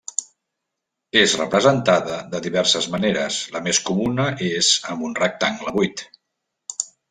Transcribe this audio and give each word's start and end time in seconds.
És 1.19 1.35
representada 1.41 2.17
de 2.31 2.41
diverses 2.47 2.89
maneres, 2.95 3.39
la 3.57 3.63
més 3.69 3.83
comuna 3.91 4.27
és 4.49 4.73
amb 4.95 5.07
un 5.11 5.15
rectangle 5.23 5.79
buit. 5.81 6.07